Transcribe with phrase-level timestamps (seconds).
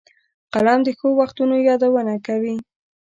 [0.53, 2.55] قلم د ښو وختونو یادونه کوي